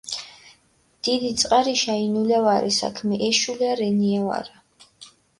[1.07, 4.89] დიდი წყარიშა ინულა ვარე საქმე ეშულა რენია ვარა